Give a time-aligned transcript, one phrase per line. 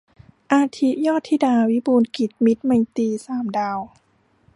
[0.51, 3.79] อาทิ ยอดธิดา วิบูลย์กิจ มิตรไมตรี สามดาว